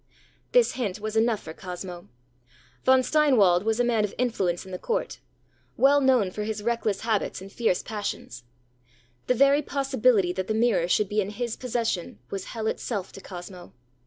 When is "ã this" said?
0.01-0.71